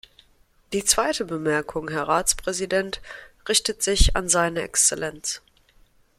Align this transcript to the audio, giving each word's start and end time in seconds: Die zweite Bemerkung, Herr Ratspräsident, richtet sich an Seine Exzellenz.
Die 0.73 0.83
zweite 0.83 1.25
Bemerkung, 1.25 1.87
Herr 1.91 2.07
Ratspräsident, 2.07 3.03
richtet 3.47 3.83
sich 3.83 4.15
an 4.15 4.27
Seine 4.29 4.63
Exzellenz. 4.63 5.43